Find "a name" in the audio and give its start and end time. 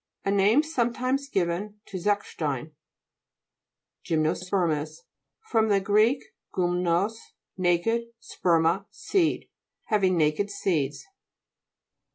0.25-0.63